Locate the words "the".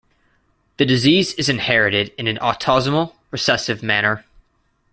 0.77-0.85